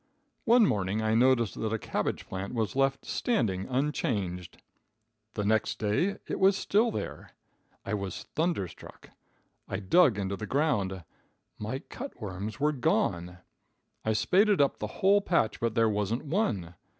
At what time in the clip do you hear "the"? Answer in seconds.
5.35-5.45, 10.37-10.47, 14.79-14.87